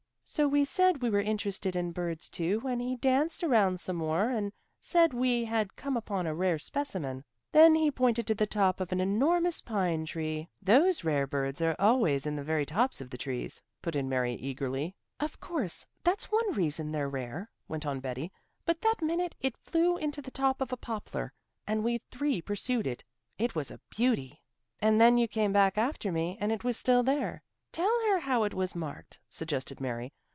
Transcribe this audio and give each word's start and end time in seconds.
So 0.23 0.47
we 0.47 0.63
said 0.63 1.01
we 1.01 1.09
were 1.09 1.19
interested 1.19 1.75
in 1.75 1.91
birds 1.91 2.29
too, 2.29 2.63
and 2.65 2.79
he 2.79 2.95
danced 2.95 3.43
around 3.43 3.81
some 3.81 3.97
more 3.97 4.29
and 4.29 4.53
said 4.79 5.13
we 5.13 5.43
had 5.43 5.75
come 5.75 5.97
upon 5.97 6.25
a 6.25 6.33
rare 6.33 6.57
specimen. 6.57 7.25
Then 7.51 7.75
he 7.75 7.91
pointed 7.91 8.27
to 8.27 8.33
the 8.33 8.47
top 8.47 8.79
of 8.79 8.93
an 8.93 9.01
enormous 9.01 9.59
pine 9.59 10.05
tree" 10.05 10.47
"Those 10.61 11.03
rare 11.03 11.27
birds 11.27 11.61
are 11.61 11.75
always 11.77 12.25
in 12.25 12.37
the 12.37 12.45
very 12.45 12.65
tops 12.65 13.01
of 13.01 13.09
trees," 13.09 13.61
put 13.81 13.93
in 13.93 14.07
Mary 14.07 14.35
eagerly. 14.35 14.95
"Of 15.19 15.37
course; 15.41 15.85
that's 16.01 16.31
one 16.31 16.53
reason 16.53 16.93
they're 16.93 17.09
rare," 17.09 17.51
went 17.67 17.85
on 17.85 17.99
Betty. 17.99 18.31
"But 18.65 18.79
that 18.83 19.01
minute 19.01 19.35
it 19.41 19.57
flew 19.57 19.97
into 19.97 20.21
the 20.21 20.31
top 20.31 20.61
of 20.61 20.71
a 20.71 20.77
poplar, 20.77 21.33
and 21.67 21.83
we 21.83 21.97
three 22.09 22.41
pursued 22.41 22.87
it. 22.87 23.03
It 23.37 23.53
was 23.53 23.69
a 23.69 23.81
beauty." 23.89 24.39
"And 24.79 25.01
then 25.01 25.17
you 25.17 25.27
came 25.27 25.51
back 25.51 25.77
after 25.77 26.09
me, 26.09 26.37
and 26.39 26.53
it 26.53 26.63
was 26.63 26.77
still 26.77 27.03
there. 27.03 27.43
Tell 27.73 27.99
her 28.07 28.19
how 28.19 28.43
it 28.43 28.53
was 28.53 28.75
marked," 28.75 29.19
suggested 29.29 29.81
Mary. 29.81 30.13